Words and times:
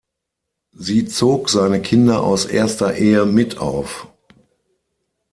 Sie 0.73 1.05
zog 1.05 1.47
seine 1.51 1.79
Kinder 1.79 2.23
aus 2.23 2.45
erster 2.45 2.95
Ehe 2.95 3.27
mit 3.27 3.59
auf. 3.59 4.07